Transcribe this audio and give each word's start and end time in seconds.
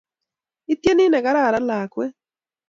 Ityeni 0.73 1.05
negararan 1.09 1.65
lakwet 1.69 2.11